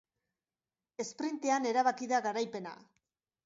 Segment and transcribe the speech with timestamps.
[1.03, 2.77] Esprintean erabaki da garaipena.